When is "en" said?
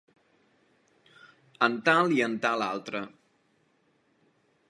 1.67-1.75, 2.29-2.35